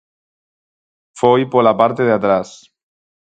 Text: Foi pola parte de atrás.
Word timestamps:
Foi 1.19 1.41
pola 1.53 1.77
parte 1.81 2.01
de 2.05 2.13
atrás. 2.19 2.49